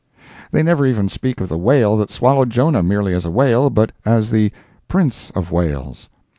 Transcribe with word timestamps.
They 0.51 0.63
never 0.63 0.87
even 0.87 1.09
speak 1.09 1.39
of 1.41 1.47
the 1.49 1.59
whale 1.59 1.95
that 1.97 2.09
swallowed 2.09 2.49
Jonah 2.49 2.81
merely 2.81 3.13
as 3.13 3.23
a 3.23 3.29
whale, 3.29 3.69
but 3.69 3.91
as 4.03 4.31
the 4.31 4.51
Prince 4.87 5.29
of 5.35 5.51
Wales. 5.51 6.09